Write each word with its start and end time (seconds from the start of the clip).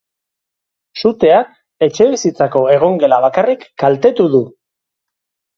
Suteak 1.01 1.51
etxebizitzako 1.89 2.63
egongela 2.79 3.21
bakarrik 3.27 3.69
kaltetu 3.85 4.27
du. 4.37 4.41